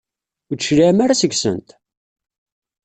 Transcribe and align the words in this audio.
Ur 0.49 0.55
d-tecliɛem 0.57 0.99
ara 1.03 1.19
seg-sent? 1.21 1.69